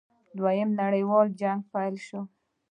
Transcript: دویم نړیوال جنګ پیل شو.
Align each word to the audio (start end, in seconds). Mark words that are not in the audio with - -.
دویم 0.37 0.69
نړیوال 0.81 1.27
جنګ 1.39 1.59
پیل 1.71 1.95
شو. 2.07 2.21